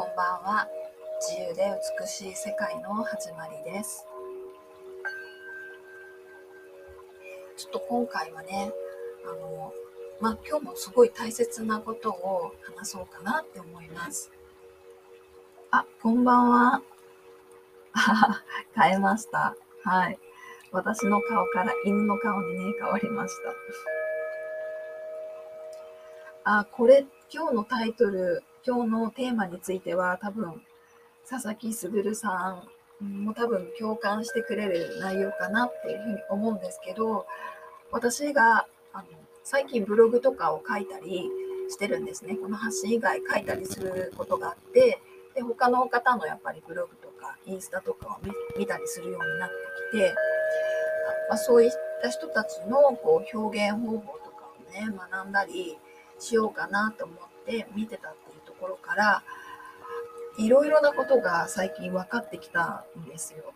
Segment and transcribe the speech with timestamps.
[0.00, 0.66] こんばんは。
[1.20, 4.06] 自由で美しい世界の始まりです。
[7.58, 8.72] ちょっと今回はね
[9.26, 9.74] あの
[10.18, 14.32] まあ今日もすごい大切なことを話そうかなって思います。
[15.70, 16.82] あこんばんは。
[18.74, 19.54] 変えました。
[19.84, 20.18] はい。
[20.72, 23.34] 私の顔から犬の顔にね変わりまし
[26.42, 26.58] た。
[26.58, 30.60] あこれ今日のタイトル今日のテーマについては多分
[31.28, 32.62] 佐々木卓さ
[33.02, 37.26] んも多分共感してくれる内容かなっていうふうに思うんですけど
[37.90, 39.04] 私があの
[39.44, 41.30] 最近ブログとかを書いたり
[41.70, 42.34] してるんですね。
[42.34, 45.00] この発信以外書いたりすることがあって
[45.34, 49.54] で他の方のやっぱりブログとかインスタとかを見たりするようになって
[49.96, 50.14] きて、
[51.28, 51.70] まあ、そういっ
[52.02, 55.78] た人たちのこう表現方法とかをね学んだり
[56.18, 59.22] しようかなと思ってで見てたっていうところから
[60.38, 63.52] いろいろなことが最近分かってきたんですよ。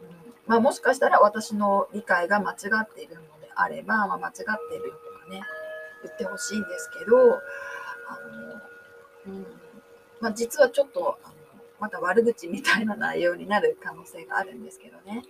[0.00, 4.34] うんまあ、もしかしたら私の理解が間違っているのであれば、まあ、間違っ
[4.68, 5.42] ているとかね
[6.02, 8.18] 言ってほしいんですけどあ
[9.26, 9.46] の、うん
[10.20, 11.34] まあ、実はちょっとあの
[11.80, 15.22] また悪口みたいな内容になる可能性があるんですけどね。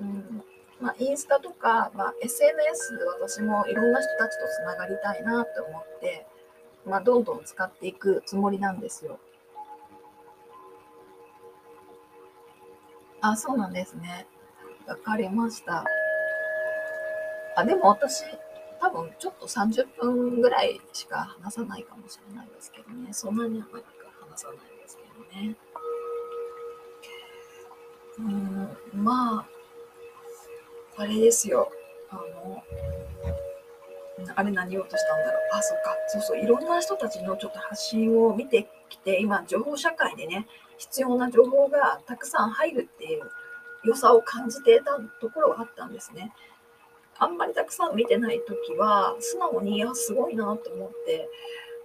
[0.00, 0.42] うん
[0.80, 6.26] まあ、インスタとか、まあ、SNS で私もいろんな人たちとつながりたいなと思って
[6.86, 9.18] まあ、どんどん使っていくつもりなんですよ。
[13.20, 14.26] あ、そうなんですね。
[14.86, 15.84] わかりました。
[17.56, 18.24] あ、でも私、
[18.80, 23.12] 多分ちょっと30分ぐらいしか話さないかもしれないですけどね。
[23.12, 23.84] そんなに長く
[24.20, 25.56] 話さないですけどね。
[28.18, 29.46] うん、まあ、
[31.02, 31.70] あれですよ。
[32.10, 32.62] あの、
[34.34, 35.42] あれ何言おうとしたんだろう。
[35.52, 35.94] あ、そっか。
[36.08, 36.40] そうそう。
[36.40, 40.46] いろんな人たちのちょっと発信を見てきて、今、情報社会でね、
[40.78, 43.30] 必要な情報がたくさん入るっていう
[43.84, 46.32] 良さを感じていたところはあったんですね。
[47.18, 51.28] あんまりたくさん見てない時は、素直に、あ、すごいなと思って、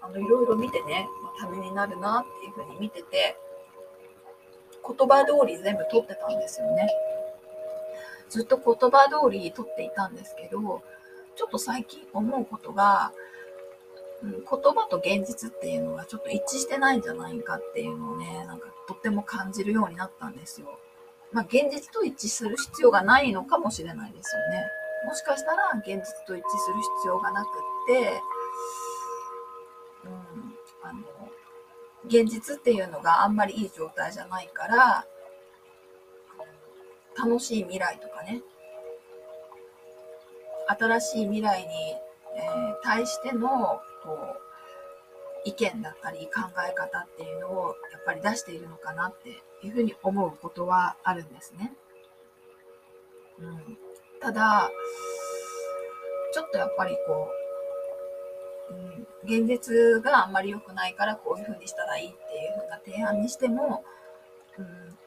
[0.02, 1.08] あの、いろいろ見てね、
[1.40, 3.38] ためになるなっていうふうに見てて、
[4.84, 6.90] 言葉通り全部取ってたんですよね。
[8.30, 10.82] ずっと言葉通り取っていたんですけど、
[11.36, 13.14] ちょっと最近思うことが、
[14.24, 20.80] うん、言葉と現実っていうのがちょっと一致してないんじゃないかっていうのをね、なんかとっても感じるようになったんですよ。
[21.32, 24.66] まあ、現実と一致する必要がないのかもしれないですよね。
[25.08, 27.52] もしかしたら現実と一致する必要がなくっ
[27.88, 28.22] て、
[30.06, 31.00] うん、あの、
[32.06, 35.06] 現実っていうのがあんまりいい状態じゃないから、
[37.18, 38.42] 楽しい未来とかね、
[40.80, 44.42] 新しい未来に、えー、対してのこう
[45.44, 51.74] 意見だったり考え方っていうのをやっぱり出しているのかなっていうふうに思うことはあるんですね。
[53.40, 53.78] うん、
[54.20, 54.70] ただ
[56.34, 57.28] ちょっとやっぱりこ
[58.70, 63.84] う、うん、現実があんまり良くないからこういうふうにしたらいいっていうふうな提案にしても、
[64.58, 64.98] うん、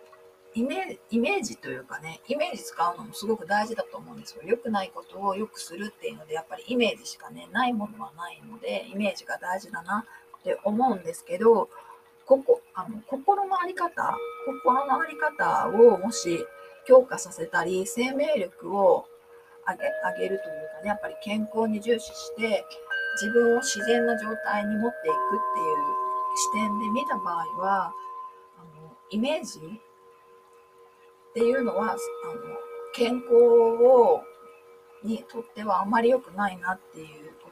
[0.55, 4.43] イメージというかね、イメージ使うのもすごく大事だと思うんですよ。
[4.45, 10.07] 良くないことを良くするっていうので、やっぱりイメージしかね、ないものはないので、イメージが大事だな
[10.39, 11.69] って思うんですけど、
[12.27, 14.17] ここあの心の在り方、
[14.47, 16.47] 心の在り方をもし
[16.87, 19.07] 強化させたり、生命力を
[19.67, 19.85] 上げ
[20.23, 22.65] 上げるというかね、やっぱり健康に重視して、
[23.21, 25.95] 自分を自然な状態に持っていくっていう
[26.37, 27.93] 視点で見た場合は、
[28.59, 29.81] あのイメージ
[31.34, 31.99] っていうのは、あの、
[32.93, 34.22] 健康を、
[35.03, 37.06] にとってはあまり良くないなっていう
[37.43, 37.50] こ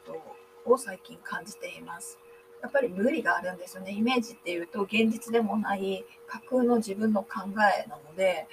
[0.64, 2.20] とを最近感じています。
[2.62, 3.90] やっぱり無理があるんですよね。
[3.90, 7.40] イメージっていうと現実でもない架空の自分の考
[7.84, 8.46] えなので、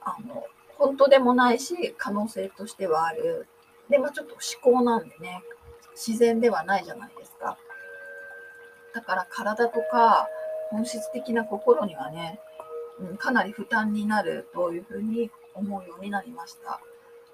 [0.00, 0.46] あの、
[0.78, 3.46] 本当でもないし、可能性としてはある。
[3.90, 5.42] で、まあちょっと思考なんでね、
[5.94, 7.58] 自然ではないじゃないですか。
[8.94, 10.26] だから体とか
[10.70, 12.40] 本質的な心にはね、
[13.00, 16.80] うん、かなり負担になるというふうに思うようになりました。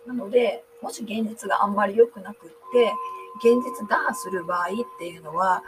[0.07, 2.93] なので、もし現実があんまり良くなくって、
[3.39, 5.63] 現実打破する場合っていうのは、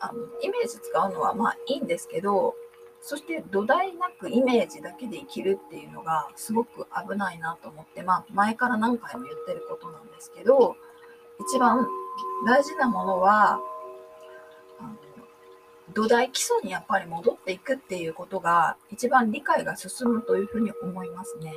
[0.00, 2.54] あのイメージ使うのはまあいいんですけど、
[3.00, 10.76] そして土台なくイメージだけで生きるっていうのがすごく危ないなと思って、まあ前から何回も言ってることなんですけど、
[11.40, 11.86] 一番
[12.46, 13.60] 大事なものは、
[15.94, 21.52] 土台基礎にやっぱり戻っていくっていうことが一番理解が進むというふうに思いますね。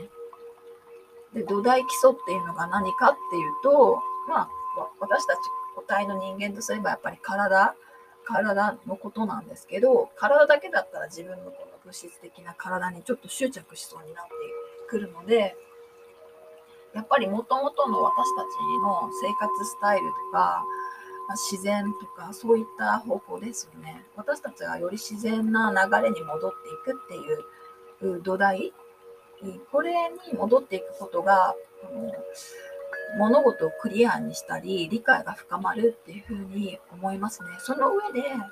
[1.33, 4.49] で土台基礎っていうのが何かっていうと、まあ、
[4.99, 5.37] 私たち
[5.75, 7.75] 個体の人間とすればやっぱり体
[8.25, 14.31] 体のことなんですけど、体だけだったら自分のこの物質的な体にちょっと執着しそうになって
[14.87, 15.55] くるので、
[16.93, 18.45] やっぱりもともとの私たち
[18.83, 20.63] の生活スタイルとか、
[21.31, 24.03] まあ、自然とかそういった方向ですよね。
[24.17, 28.73] 私たちがより自然な流れに戻っていくっていう土台、
[29.71, 29.93] これ
[30.27, 31.55] に戻っていくことが、
[31.85, 32.11] あの
[33.17, 37.49] 物事をクリアにしたり、理解が深まるっていうふうに思いますね。
[37.59, 38.45] その上で、あの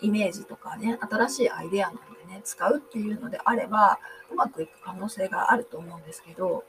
[0.00, 4.00] イメージとかね、新しいアイデアなのでね、使うっていうのであれば、
[4.32, 6.64] うまくいく可能性があると思うんですけど、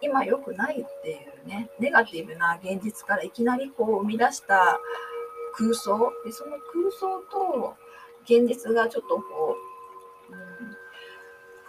[0.00, 1.14] 今良くないってい
[1.44, 4.78] うね、ネガティブな現実からいきなりこう生み出した
[5.54, 7.74] 空想、でその空想と
[8.24, 9.56] 現実がちょっとこ
[10.30, 10.38] う、うん、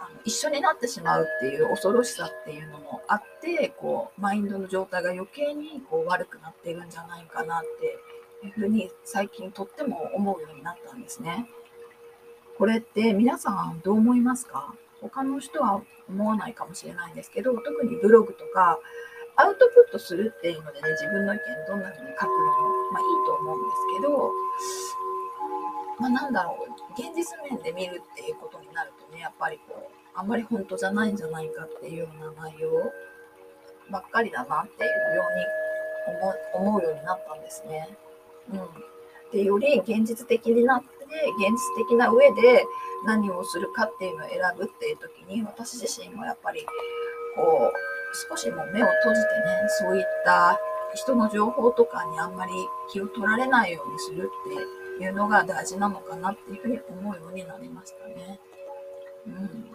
[0.00, 11.48] あの一緒になってしまうっていう恐ろしさっていうのもあって、こう、マインドの状態が余計にこう悪くなっているんじゃないかなっていうふうに最近とっても思うようになったんですね。
[12.58, 14.74] これって皆さんどう思いますか？
[15.00, 18.78] 他の人は思わないかもしれないんですけど、特にブログとか、
[19.36, 24.32] アウトプットするっていうのでね、自分の意見どんな風に書くのも、まあいいと思うんですけど、
[26.00, 32.92] まあなんだろう、現実面で見るっていうことになるとね、やっぱりこう、あんまり本当じゃないんじゃないかっていうような内容
[33.90, 37.88] ばっかりだなっていうように思うようになったんですね。
[38.52, 38.68] うん。
[39.30, 40.82] で、より現実的になっ、
[41.38, 42.64] 現実的な上で
[43.04, 46.66] 何をするかっていうのを選ぶっていう時に、私自身もやっぱり、
[47.36, 50.58] こう、少しもう目を閉じてね、そういった
[50.94, 52.52] 人の情報とかにあんまり
[52.90, 54.30] 気を取られないようにする
[54.96, 58.40] っていうのが大事なのかなっていうふうに思うようになりましたね。
[59.26, 59.70] うん。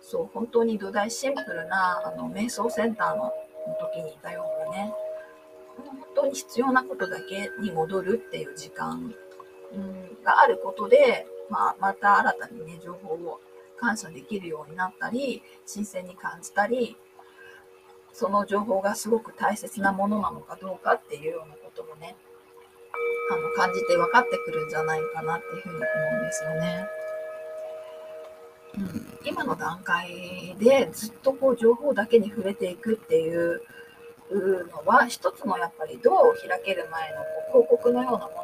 [0.00, 3.32] そう、本当に土台シンプルな、あの、瞑想センターの
[3.80, 4.94] 時にいたようなね、
[5.76, 9.14] 本当に必要なことだけに戻るっていう時間、
[9.74, 13.40] うん、があることで、まあ、また新たにね、情報を
[13.76, 16.96] 感謝できるようになったり、新鮮に感じたり、
[18.12, 22.16] その情報がすごく大切なものなのかどうかっていうようなこともね、
[23.30, 26.88] あの、感じて分かってくるんじゃないかなっていうふうに思うんですよね。
[28.76, 33.62] うん、今の段階でずっとこう情報だけに触れていくっていう
[34.30, 37.18] のは一つのやっぱりドアを開ける前の
[37.52, 38.43] こう広告のようなも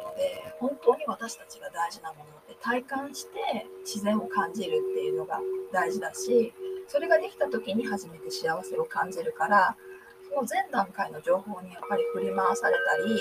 [0.61, 5.39] 本当に私たちが大事なものって体感して自然を感じるっていうのが
[5.73, 6.53] 大事だし
[6.87, 9.75] それができた時に初めて幸せを感じるから
[10.29, 13.19] その前段階の情報にやっぱり振り回されたり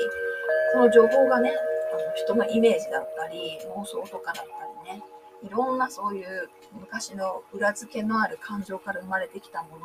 [0.72, 1.52] その情報がね
[1.92, 4.44] あの人のイメージだったり妄想とかだっ
[4.84, 5.02] たりね
[5.42, 9.78] いろんなそういう昔の裏付けのある感情から生まれてきたも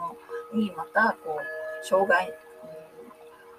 [0.54, 2.34] のにまたこう障害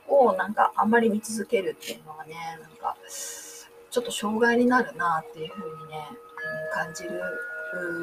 [0.07, 2.97] をなんかあんまり見続けるっていうのはね、なんか
[3.97, 7.15] ちょっと障害になるなっていうふうにね、うん感じる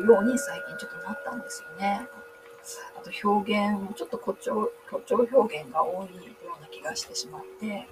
[0.07, 2.07] ように最近ちょっとなったんですよね。
[2.98, 6.22] あと表現もちょっと誇張、誇張表現が多いよ
[6.57, 7.88] うな気がしてしまって、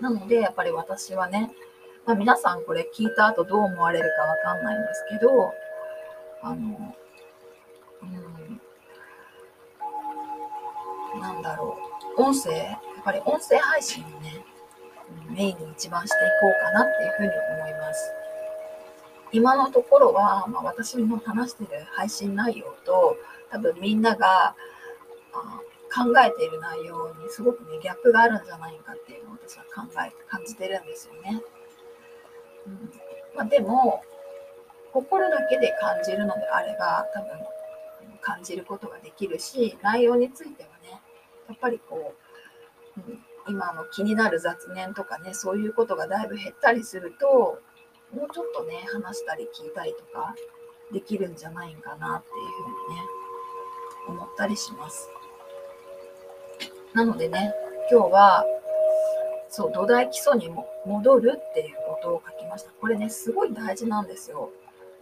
[0.00, 1.52] なのでやっぱり私はね、
[2.06, 5.52] まあ、皆さんこれ聞いた後どう思われるかわかんないんですけど、
[6.40, 6.94] あの、
[11.14, 11.76] うん、なんだろ
[12.16, 12.22] う。
[12.22, 14.42] 音声、やっぱり音声配信をね、
[15.40, 18.12] メインに一番していこうかなっていうふうに思います。
[19.32, 23.16] 今のところは、まあ、私の話してる配信内容と、
[23.50, 24.54] 多分みんなが
[25.32, 31.40] 考えている内容にすごくね、ギャップがあるんじゃないかっていうのを私は考え、感じてるんですよね。
[32.66, 32.90] うん
[33.34, 34.02] まあ、でも、
[34.92, 37.30] 心だけで感じるのであれば、多分
[38.20, 41.00] 感じることができるし、内容についてはね
[41.48, 42.14] やっぱりこ
[42.98, 47.58] う、うん、今の気になる雑念とかね、そういうことがだいぶ減ったりすると、
[48.14, 50.34] もうちょっとね、話したり聞いたりとか
[50.92, 53.02] できるんじゃないかなっていうふうにね、
[54.08, 55.08] 思ったりします。
[56.94, 57.54] なのでね、
[57.90, 58.44] 今日は、
[59.48, 62.70] そう、土台基礎にも戻るっていうことを書きました。
[62.80, 64.50] これね、すごい大事なんですよ。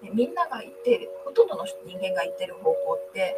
[0.02, 3.36] でみんなが言ってる、ほとんどの人間が言ってる方向って、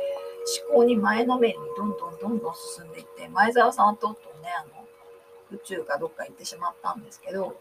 [0.69, 4.87] 思考に前のめりにどんどんどんどん進んでいって、前澤さんととね、あの、
[5.53, 7.57] 宇宙かどっか行ってしまったんですけど、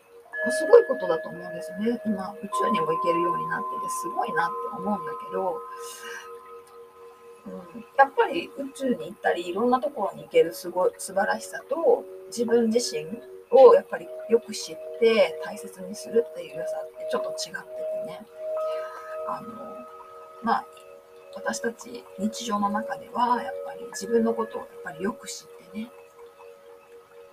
[0.52, 2.02] すごいことだと思うんですね。
[2.06, 5.58] 今、宇宙にも行けるようになってて、すごいなって思うんだけど、
[7.46, 13.06] うん、やっぱり宇宙に行ったり、いろんなところに行けるすごい素晴らしさと、自分自身
[13.52, 17.52] をやっぱりよく知って大切にするっていう良さってちょっと違ってて
[18.08, 18.26] ね。
[19.28, 19.50] あの、
[20.44, 20.66] まあ、
[21.36, 25.92] 私たち日常の中ではやっぱり自分のことをやっぱりよく知ってね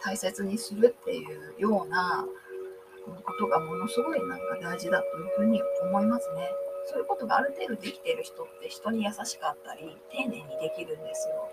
[0.07, 2.25] 大切にするっていうような
[3.25, 6.49] ことがものすごいなんか大事だというふうに思いますね。
[6.89, 11.51] そういうことがある程度できている人って人に優しかったり丁寧にできるんですよ。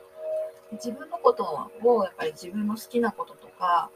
[0.70, 3.90] で自分のことをやっぱり自分の好きなこととか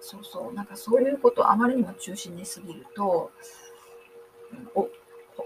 [0.00, 3.30] そうそうなんかそういうことをあまりにも中心にすぎると
[4.74, 4.88] お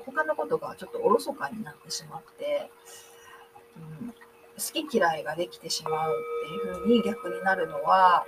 [0.06, 2.70] 他のことがちょっとおろそかになってしまって、
[3.76, 4.14] うん、
[4.60, 8.24] 好き嫌いができてしまうっていうふうに逆になるのは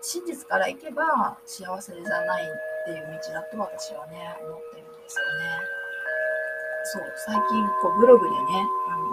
[0.00, 2.46] 真実からいけば幸せじゃないっ
[2.86, 5.80] ていう道だと私はね思ってるんですよね。
[6.84, 8.36] そう最近こうブログでね
[8.88, 9.04] あの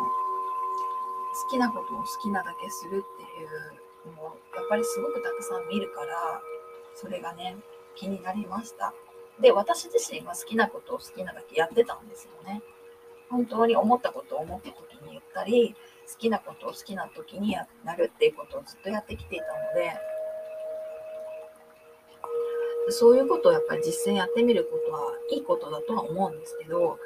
[1.43, 3.45] 好きなことを好きなだけするってい
[4.13, 4.25] うのを
[4.55, 6.41] やっぱりすごくたくさん見るから
[6.95, 7.57] それがね
[7.95, 8.93] 気になりました
[9.41, 12.61] で私自身は好きなことを好きなだけやってたんですよね
[13.29, 15.75] 本当に思ったことを思った時に言ったり
[16.12, 17.67] 好きなことを好きな時にや
[17.98, 19.93] るっていうことをずっとやってきていたので
[22.89, 26.98] そういうことをやっぱり実践やってみることはいいことだとは思うんですけど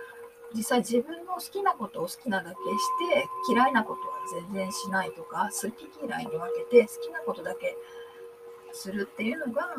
[0.53, 7.75] 実際自分の好きなことを好きなだけして嫌いなことは全然しないとか好き嫌いに分けて好きなことだけ
[8.73, 9.75] するっていうのが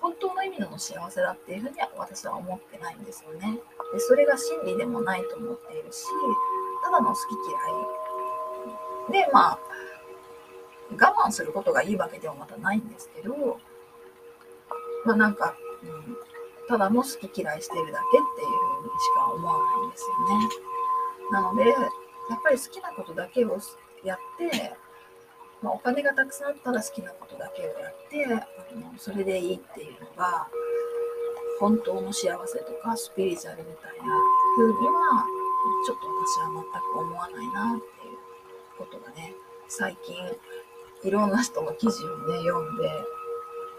[0.00, 3.58] 本当の意味での幸せだっていうふうには私は思ってないんですよね。
[3.92, 6.04] でそれが真理でもないと思っているし
[6.82, 7.18] ただの好き
[9.10, 9.58] 嫌いでまあ
[10.92, 13.58] 我慢することがいいわけではまたないんですけど
[15.04, 16.16] まあなんか、うん、
[16.68, 18.48] ただの好き嫌いしてるだけっていう
[18.82, 20.70] ふうにしか思わないんですよね。
[21.30, 23.58] なので、やっぱり好きなことだけを
[24.04, 24.72] やって、
[25.62, 28.28] まあ、お金がたくさんあったら好きなことだけをやってあ
[28.78, 30.48] のそれでいいっていうのが
[31.60, 34.04] 本当の幸せとかスピリチュアルみたいな
[34.56, 35.24] 風には
[35.86, 38.18] ちょっと私は全く思わないなっていう
[38.78, 39.34] ことがね
[39.68, 40.16] 最近
[41.04, 42.84] いろんな人の記事をね読んで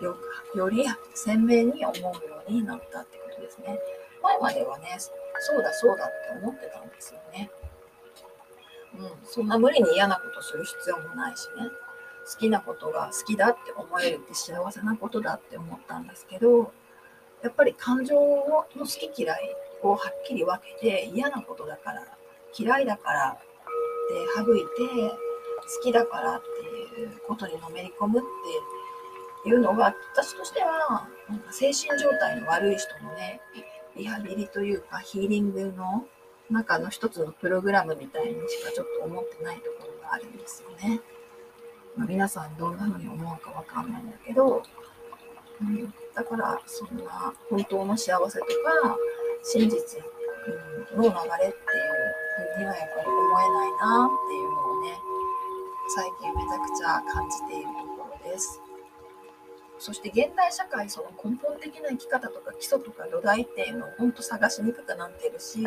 [0.02, 0.18] よ
[0.56, 3.80] より鮮明に思うようになったってことですね。
[4.22, 4.98] 前まではね、
[5.40, 7.50] そうだそうだって思ってたんですよね。
[9.00, 11.70] うん、そんな無理に嫌なことする必要もないしね。
[12.32, 16.72] 好きなことが好きだって思えるって幸せなことだって思ったんですけど、
[17.42, 22.06] やっぱり感情の好き嫌いをはっきり分けて嫌なことだから、
[22.58, 23.44] 嫌いだからって
[24.38, 26.42] 省いて、好きだからっ
[26.96, 28.24] ていうことにのめり込むっ
[29.44, 33.42] ていうのが、私としては、なんか精神状態の悪い人のね、
[33.96, 36.06] リハビリというかヒーリングの
[36.52, 41.02] 中の一つのプログラムみたいにしかちょっと思ってないところがあるんですよね。
[41.96, 44.64] まあ、皆さんどんな風に思うかわかんないんだけど、
[45.62, 48.52] うん、だからそんな本当の幸せとか
[49.44, 50.02] 真実、
[50.96, 51.58] の流れっていう
[52.56, 54.98] 風にはやっぱり思えないなっていうのをね、
[55.96, 58.62] 最近めちゃくちゃ感じているところです。
[59.82, 65.58] そして現代社会その根本的な生き方とか基礎とか土台っていうのを本当探しにくくなってるし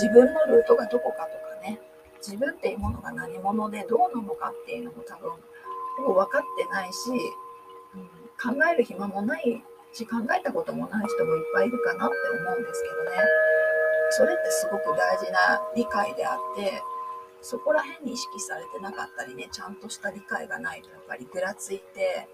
[0.00, 1.80] 自分のルートがどこかとかね
[2.24, 5.30] 自分っていうものが何者でどうなのかっていうのも多分
[6.06, 7.10] もう分かってないし、
[7.94, 13.16] うん、考える暇もないし考えたこともない人もいっぱいいるかなって思うんですけどね。
[14.10, 16.80] それってすごく大事な理解であって
[17.42, 22.28] そこら辺に意識されてなかったりねちゃんとした理解がないとやっぱりぐらついて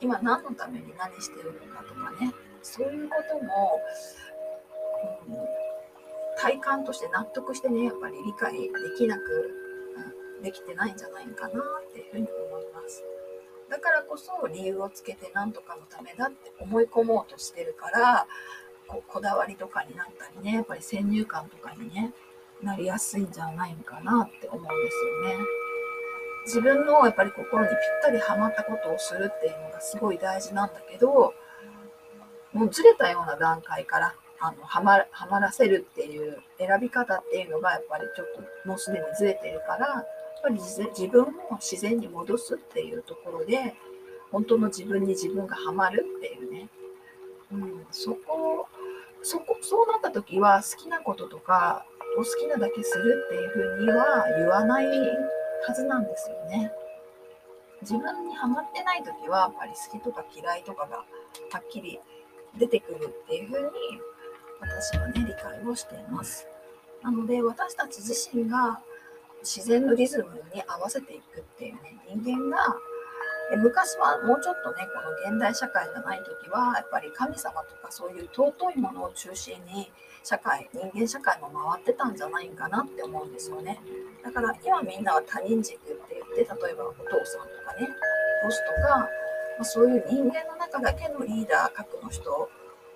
[0.00, 3.80] 今何のために何してるのかとかねそういうことも、
[5.28, 5.36] うん、
[6.40, 9.50] 体感として納得してねやっぱり理解できなく、
[10.36, 13.02] うん、できてないんじゃないかなっていうふうに思います
[13.70, 18.26] だからこそ理由をつけて何とかのためだって思い込もうとしてるから
[18.86, 22.12] ここだわりとかになったりねやっぱり先入観とかにね
[22.62, 25.67] なりやすいんじゃないのかなって思うんですよね。
[26.48, 31.34] 自分のやっぱり心にぴったりはまったことをするっていうのがすごい大事なんだけど、
[32.54, 40.06] もうずれたような段階からあのはまはまらせるっていう選び方っていうのがやっぱりちょっともうすでにずれてるから、やっ
[40.42, 41.28] ぱり自分を
[41.60, 43.74] 自然に戻すっていうところで、
[44.32, 46.68] 本当の自分に自分がハマるっていうね、
[47.52, 48.68] うん、そこ、
[49.22, 51.84] そこ、そうなった時は好きなこととか
[52.16, 54.86] を好きなだけするっていうふうには言わない
[55.66, 56.72] はずなんですよね。
[57.82, 61.04] 自分にはまってない時はやっぱり好きとか嫌いとかがは
[61.58, 62.00] っきり
[62.58, 63.68] 出てくるっていう風に
[64.60, 66.46] 私はね理解をしています。
[67.02, 68.80] なので私たち自身が
[69.42, 72.76] 自然のリズムに合わせていくっていうね人間が
[73.56, 75.00] 昔はもうちょっとねこ
[75.30, 79.90] の現代社会がない時はやっぱり神様とかそういう尊いものを中心に
[80.22, 83.80] 社会人間社会も回ってたんじゃないかなって思うんですよね。
[84.22, 87.88] だから今みんなは他人軸って言って例えばお父さんとかね
[88.44, 89.08] ボスとか
[89.58, 92.48] まあ、そういう人間の中だけのリーダー格の人を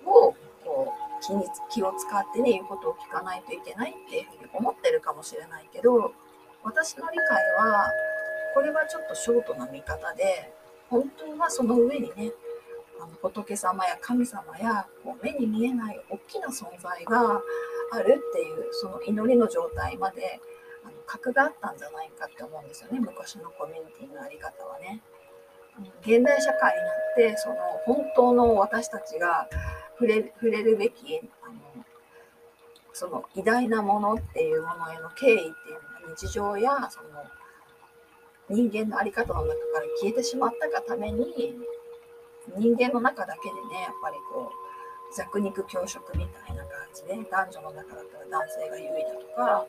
[0.05, 6.13] こう気に気を使ってね言うことを聞かないといけないっていうふうに思ってるかもしれないけど
[6.63, 7.91] 私の理解は
[8.53, 10.53] これはちょっとショートな見方で
[10.89, 12.31] 本当はその上にね
[12.99, 17.41] あの仏様や神様やこう目に見えない大きな存在が
[17.91, 20.39] あるっていうその祈りの状態まで
[20.83, 25.01] あの格があったんじゃないかって思うんですよね昔のコミュニティのあり方はね。
[26.01, 27.55] 現代社会になってその
[27.85, 29.49] 本当の私たちが
[29.93, 31.83] 触れ触れるべきあの
[32.93, 35.49] その偉大なものっていうものへの敬意っていう
[36.03, 37.07] のが日常やその
[38.53, 41.57] 人間の在り方の中から消えてしまったがために
[42.55, 49.67] 人間の中だけでねやっぱりこう弱肉強食みたいな感じで男女の中だったら男性が優位だとか、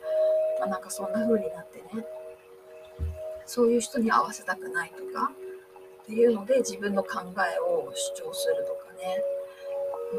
[0.61, 2.05] まあ、なんかそんな風になってね
[3.47, 5.33] そういう人に合わせたくないとか
[6.03, 9.17] っていうので自分の考えを主張するとかね、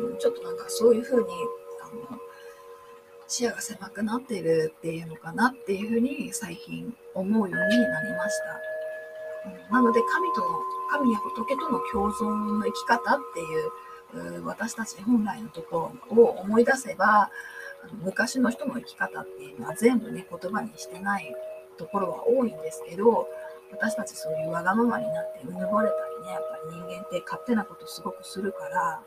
[0.09, 1.23] うん、ちょっとなんかそういう風に
[1.81, 2.17] あの
[3.27, 9.73] 視野が狭くなってるっていうのかなっていうふうに最近思うようになりました。
[9.73, 10.59] なので神との、
[10.91, 17.31] 神や仏との共存の生き方っていう、私たち本来のところを思い出せば、
[18.03, 21.35] 昔の人の生き方っていうのは全部ね、言葉にしてない
[21.77, 23.27] ところは多いんですけど、
[23.71, 29.01] 私たちそういうわがままになってうぬぼれたりね、やっぱり人間って勝手なことすごくするから、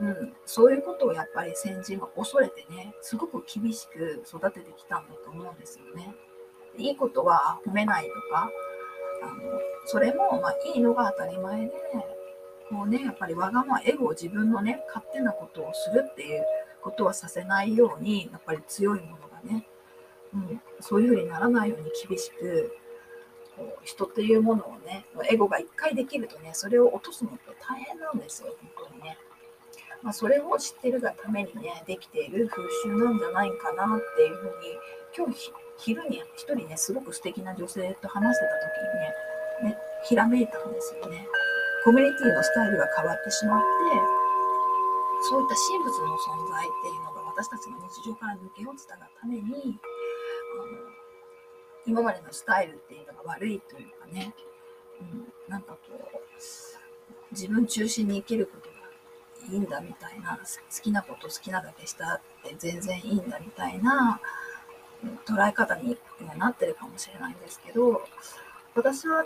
[0.00, 6.14] うん、そういうことをやっぱり先人は恐れてね、すごく厳しく育ててきたんだと思うんですよね。
[6.76, 8.50] いいことは褒めないとか、
[9.22, 9.32] あの
[9.84, 11.72] それもまあいいのが当たり前で、
[12.70, 16.44] もうね、やっぱりわがまま、エゴを自分のね、勝手なことをするっていう
[16.80, 19.66] ことはさせないように、やっぱり強いものがね、
[20.32, 22.74] うん、そういうふうにならないように厳しく、
[23.56, 29.18] こう人っていうものをね、エゴが一回できるとね、それを落とすのって大変なんですよ、本当にね。
[30.02, 34.78] まあ、それを知ってるがためにね、できている風習なんじゃないかなっていうふうに、
[35.16, 41.26] 今日昼に一人ね、すごく素敵な女性と話してた時にね、ね、ひらめいたんですよね。
[41.84, 43.66] コミュニティのスタイルが変わってしまって、
[45.22, 50.92] そういった神仏の存在っていうのが私たちの日常から抜け落ちたがために、あの
[51.86, 54.34] 今までのスタイルっていうのが悪いというかね、
[55.00, 56.18] うん、なんかこう、
[57.32, 58.81] 自分中心に生きることが
[59.50, 64.20] いいんだみたいな、好きなこと好きなだけしたって全然いいんだみたいな
[65.26, 65.96] 捉え方に
[66.36, 68.02] なってるかもしれないんですけど、
[68.74, 69.24] 私は、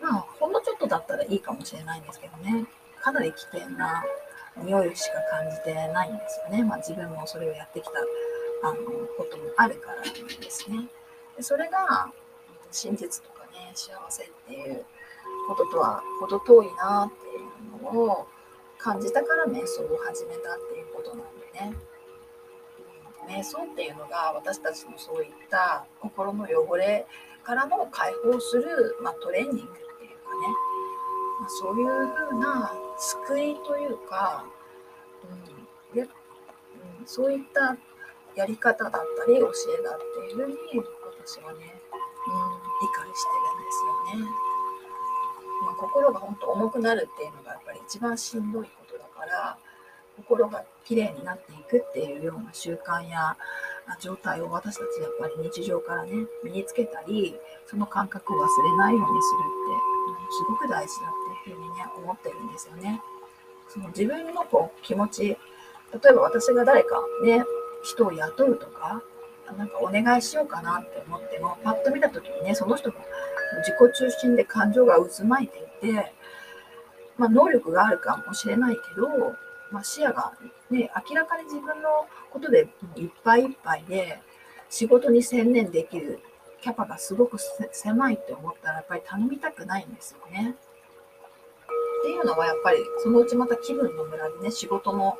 [0.00, 2.66] まあ、ほんのちょっとだったらいいかもしれないんですけどね、
[3.00, 4.04] かなり危険な
[4.56, 6.64] 匂いしか感じてないんですよね。
[6.64, 7.90] まあ自分もそれをやってきた
[8.64, 8.76] あの
[9.16, 10.88] こともあるからですね。
[11.36, 12.10] でそれが
[12.70, 14.84] 真実とかね、幸せっていう
[15.48, 18.28] こととは程遠いなっていうのを
[18.82, 21.76] 感じたから瞑想を始めたっていうことなんでね。
[23.28, 27.06] 瞑想っていうのが私たちのそういった心の汚れ
[27.44, 30.46] からも解放する、まあ、トレーニングっていうかね、
[31.40, 34.44] まあ、そういうふうな救いというか、
[35.22, 36.08] うんでうん、
[37.06, 37.76] そういった
[38.34, 39.46] やり方だったり教
[39.78, 40.54] えだっていうふうに
[41.24, 41.64] 私はね、うん、理
[42.92, 44.30] 解してるんですよね。
[45.64, 49.58] まあ、心が本当重くなるっていうのがやっぱり一番しんどいことだから
[50.16, 53.36] 心がきれいになっていくっていうような習慣や
[54.00, 56.12] 状態を私たちやっぱり日常からね
[56.44, 57.34] 身につけたり
[57.66, 63.00] その感覚を忘れないようにするって、すごく大事だっていうふうにね思ってるんですよね。
[63.68, 65.36] その自分のこう気持ち例
[66.10, 67.44] えば私が誰かね
[67.84, 69.02] 人を雇うとか
[69.56, 72.96] なんかお願いしようかなって思ってもパッと見た時にねその人が
[73.58, 76.12] 自己中心で感情が渦巻いていて、
[77.22, 79.08] まあ、能力があるかもしれないけど、
[79.70, 80.32] まあ、視野が、
[80.70, 84.18] ね、明らかに自分のことでいっぱいいっぱいで
[84.68, 86.18] 仕事に専念できる
[86.60, 87.38] キャパがすごく
[87.70, 90.56] 狭いって思ったらやっぱり頼みたくないんですよね。
[90.56, 95.16] っていうのはやっぱりそのうちまた気分のムラでね仕事の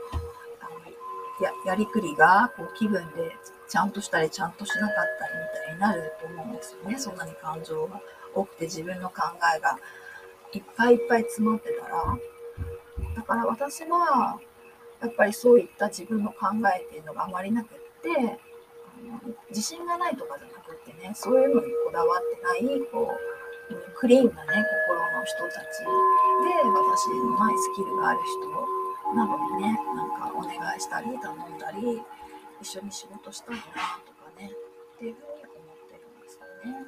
[0.60, 3.30] あのややりくりがこう気分で
[3.68, 8.00] ちゃんとしたりちゃんとしなかったりみたいになると思うんですよねそんなに感情が
[8.34, 9.22] 多くて自分の考
[9.56, 9.78] えが
[10.52, 12.18] いっぱいいっぱい詰まってたら
[13.16, 14.38] だから私は
[15.00, 18.38] やっぱりそういった自分の考えっていうのがあまりなくって
[19.50, 22.22] 自信がないとかじゃなくってねそういうのにこだわっ
[22.56, 23.32] てないこう
[23.98, 25.88] クリーンなね心の人たちで
[26.68, 32.02] 私のないスキルがある人などにねなんかお願いしたり頼んだり
[32.60, 33.62] 一緒に仕事したいな
[34.06, 34.52] とかね
[34.96, 36.86] っていうふうに思ってるんですよね。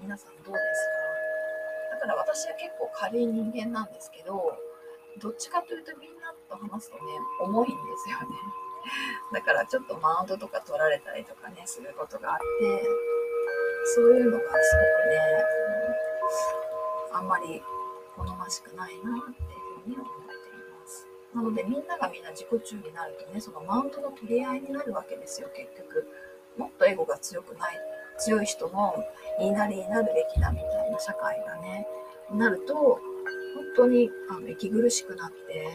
[0.00, 0.89] 皆さんどうです
[2.00, 4.56] から私は結構軽い人間なんですけど、
[5.20, 7.02] どっちかというとみんなと話すとね、
[7.40, 8.36] 重いんですよね。
[9.32, 12.88] だからちょっとマウントとか取られたりとかね、することがあって、
[13.94, 15.44] そういうのがすごくね、
[17.10, 17.62] うん、あんまり
[18.16, 21.06] 好ましくないなっていうふうに思っています。
[21.34, 26.06] なのでみんながみんな自己中になるとね、そのマウントの取り合いになるわけですよ、結局。
[26.56, 27.80] もっとエゴが強くない、
[28.20, 28.94] 強い人の
[29.38, 31.86] 言いなりになるべきだみたいな社会がね、
[32.32, 33.00] なると、本
[33.76, 35.68] 当にあの息苦しくなって、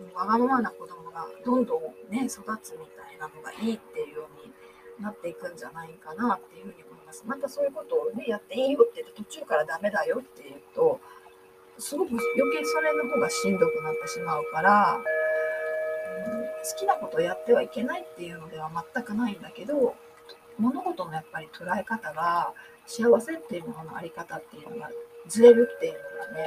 [0.00, 4.52] うん、わがままな子供がどんどんね、育つみたいなのがいいっていうように
[5.02, 7.24] なっていくんじゃないかなっていうふうに思います。
[7.26, 11.00] またそういうことをね、やっていいよって言って途中からダメだよって言うと、
[11.78, 12.20] すごく余
[12.56, 19.94] 計それの方がしんどくなってしまうから、うん、好きなことをやってはいけないっていうのでは全くないんだけど、
[20.58, 22.52] 物事のやっぱり捉え方が
[22.86, 24.90] 幸せっていうもののあり方っていうのが
[25.28, 25.98] ずれるっていうの
[26.34, 26.46] が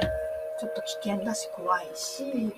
[0.60, 2.52] ちょっと危険だし怖いし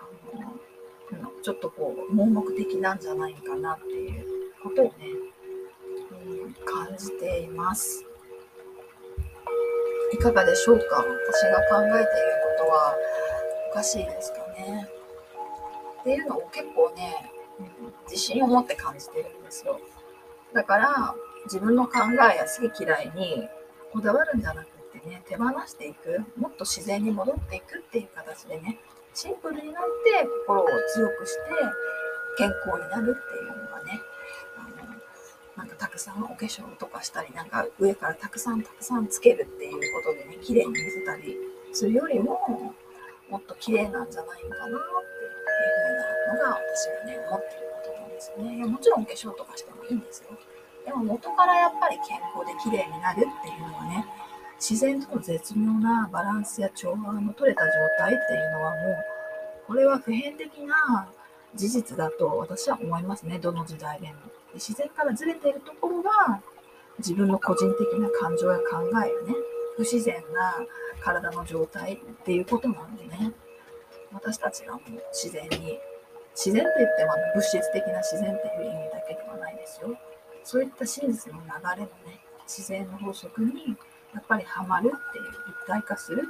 [0.00, 4.24] あのちょっとこう盲目的なんじゃないかなっていう
[4.62, 4.92] ことをね、
[6.10, 8.04] うん、感じています。
[10.12, 10.84] いかがでしょうか？
[10.84, 12.06] 私が考えている
[12.58, 12.96] ことは。
[13.70, 14.88] おかしいですかね？
[16.00, 17.66] っていうのを結構ね、うん、
[18.08, 19.78] 自信を持って感じてるんですよ。
[20.52, 22.00] だから自分の考
[22.32, 23.48] えや好き嫌いに
[23.92, 24.68] こだわるんじゃなく
[25.00, 28.78] てね手放していくもっと自然に戻っていくっていう形でね
[29.14, 31.40] シンプルになって心を強くして
[32.38, 34.00] 健康になるっていうのがね
[34.58, 34.86] あの
[35.56, 41.36] なんかたくさんお化粧とかしたりなんか上からたくさんたくさんつけるっていうことでね綺麗に見せたり
[41.72, 42.74] するよりも
[43.30, 44.80] もっと綺麗なんじゃないのかなっていう
[46.28, 48.66] 風なのが私がね思ってることなんですね。
[48.66, 49.52] もちろんお化粧とか
[49.88, 50.30] いいんですよ。
[50.84, 54.06] でも元からやっぱり健康で綺麗になるっていうのはね、
[54.58, 59.04] 自然との絶妙なバランスや調和の取れた状態っていうのはもう、
[59.66, 61.08] これは普遍的な
[61.54, 64.14] 事実だと私は思いますね、どの時代でも。
[64.54, 66.40] 自然からずれているところが、
[66.98, 69.34] 自分の個人的な感情や考えやね、
[69.76, 70.56] 不自然な
[71.02, 73.32] 体の状態っていうことなんでね、
[74.12, 74.80] 私たちがもう
[75.12, 75.78] 自然に、
[76.36, 79.96] 自然って言っても物質的な自然っていう意味だけではないですよ。
[80.44, 81.48] そういった真実の流
[81.80, 83.74] れのね、自然の法則に
[84.14, 85.24] やっぱりハマるっていう、
[85.64, 86.28] 一体化する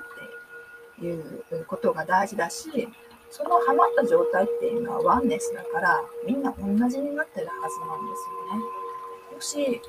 [0.96, 2.88] っていうことが大事だし、
[3.30, 8.64] そのハマった状態っていうのはワンネスだから、みんな同じになってるはずなんですよね。
[9.34, 9.82] もし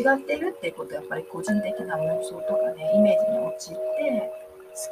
[0.00, 4.32] 違ってるっていうことはやっぱり個人的な妄想とかね、イメージに陥って、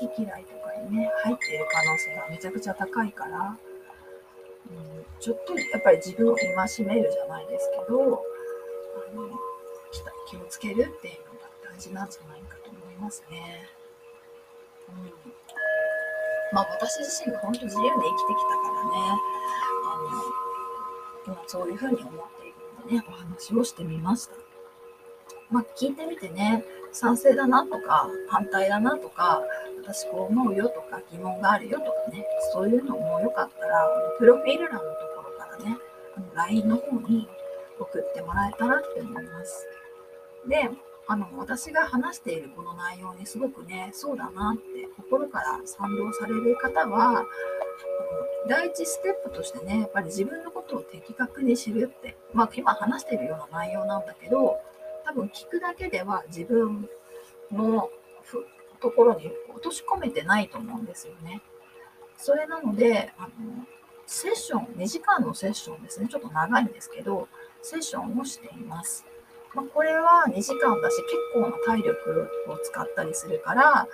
[0.01, 3.59] 好き嫌いとかにね、入っている可能性がめちゃくちゃ高いから、
[5.23, 6.51] ちょっとやっぱり自分を戒
[6.85, 9.31] めるじゃないですけど、あの
[10.27, 13.69] 気をつけるっていうのが大事なんじゃないかと思いますね。
[14.89, 15.33] うん、
[16.53, 18.99] まあ私自身が本当自由に生きてきたからね、
[21.27, 24.35] あの今そういうふうに思っているのでね、お話をしてみました。
[25.53, 29.41] まあ聞いてみてね、賛成だなとか反対だなとか
[29.83, 35.12] 私こう思うよとか疑問があるよとかねそういうのもよかったらプロフィール欄のとこ
[36.35, 37.29] LINE の方に
[37.79, 39.67] 送ってもらえたらって思います
[40.49, 40.71] で
[41.09, 47.25] あの私が話しているこの内容にすごくねそうだなって心から賛同される方は
[48.49, 54.59] 第一ステップとしてねやっぱり自分のことを的確に知るってまあ今話しているような内容なんだけど
[55.05, 56.89] 多分聞くだけでは自分
[57.53, 57.91] の
[58.81, 61.41] ところに落とし込めてないと思うんですよね。
[62.17, 63.29] それなので、あの
[64.13, 66.07] セッション、2時間のセッションですね。
[66.07, 67.29] ちょっと長いんですけど、
[67.63, 69.07] セッションをしています。
[69.55, 73.89] まあ、これは2時間だし、結構な体力を使ったりするから、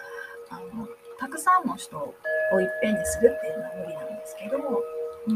[0.51, 5.35] あのたくさんの人をいっぺんにするっていうのは無理なんですけど、うん、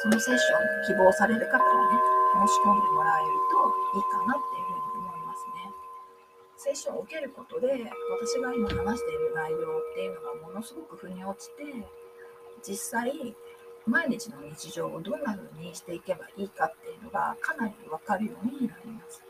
[0.00, 1.98] そのセッション希望される方はね、
[2.34, 5.70] 申し込んでもらえるといいかなっていうふうに思いますね
[6.56, 11.62] セッションを受けることで私が今話している内容っていうのがものすごく腑に落ちて
[12.66, 13.36] 実際
[13.86, 19.22] 毎日の日常をどんな風にしていけばいいかっていうのがかなり分かるようになります。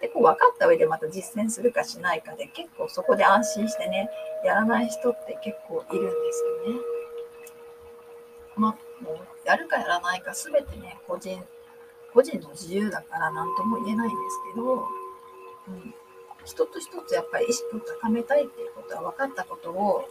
[0.00, 4.10] でこう分かった上でまた実践するかしないかで結構そこで安心してね
[4.44, 6.80] やらない人って結構いるんですよね。
[8.56, 11.42] まあ、もうやるかやらないか全てね個人
[12.12, 14.86] 個人の自由だから何とも言えないんですけど、
[15.68, 15.94] うん、
[16.44, 20.04] 一つ一つやっぱり意識を高めたいっていうことは分かったことを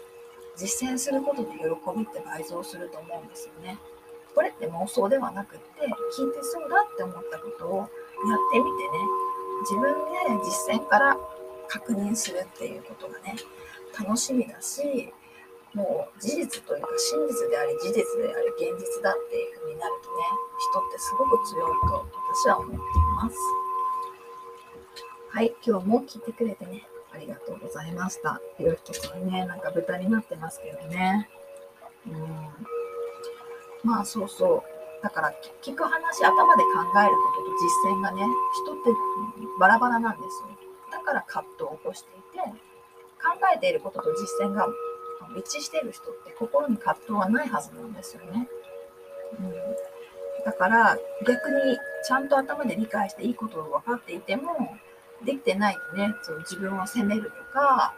[0.56, 1.58] 実践することで喜
[1.98, 3.78] びって倍増すると思うんですよね。
[4.34, 5.66] これって妄想ではなくって
[6.18, 7.88] 聞いてそうだって思ったことをやっ
[8.52, 11.18] てみてね自分で実践から
[11.68, 13.36] 確認するっていうことがね、
[13.98, 15.14] 楽しみだし、
[15.74, 20.24] もう事実というか真実であり事実であり現実だっていう風になるとね、
[20.60, 22.06] 人ってすごく強いと
[22.44, 22.80] 私は思ってい
[23.16, 23.38] ます。
[25.30, 28.42] はい、今日も聞いてくれてね、ありがとうございました。
[28.58, 31.30] ひろひとさんね、なんか豚になってますけどね。
[32.06, 32.18] うん。
[33.84, 35.04] まあそうそう。
[35.04, 37.52] だから聞く話、頭で考えることと
[37.90, 38.24] 実践がね、
[38.64, 38.90] 人って
[39.60, 40.50] バラバラなんですよ。
[40.92, 44.68] だから葛藤を起こしていて、考えていることと実践が
[45.38, 48.48] 一致している人って心に葛藤はないはずなんですよね。
[49.40, 54.76] うん、だから逆にちゃんと頭で理解していいことを分かっていても
[55.24, 57.94] できてないとねその自分を責めるとか、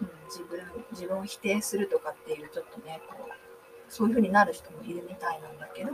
[0.00, 0.60] うん、自分
[0.92, 3.32] 自分を否定するとかっていうちょっとねこう
[3.92, 5.90] そういうふうになる人もいるみたいなんだけど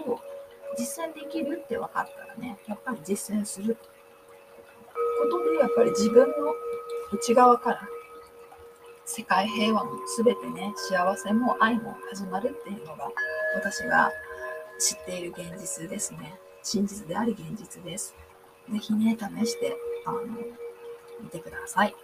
[0.78, 6.34] 実践できるって分かったらねやっぱり実践することでやっぱり自分の
[7.12, 7.80] 内側から
[9.04, 13.10] 世界平和も全てね、幸せも愛も始まるっていうのが
[13.56, 14.12] 私が
[14.78, 16.38] 知っている現実ですね。
[16.62, 18.14] 真実であり現実です。
[18.70, 20.20] ぜひね、試して、あの、
[21.22, 21.94] 見てください。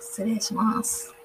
[0.00, 1.15] 失礼します。